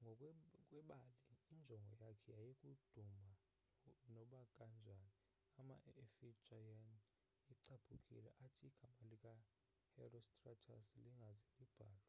ngokwebali 0.00 1.16
injongo 1.54 1.84
yakhe 2.04 2.30
yayikuduma 2.38 3.28
nobakanjani 4.14 5.10
ama-efijian 5.60 6.84
ecaphukile 7.52 8.30
athi 8.46 8.66
igama 8.70 9.04
lika 9.10 9.34
herostratus 9.94 10.84
lingaze 11.02 11.44
libhalwe 11.58 12.08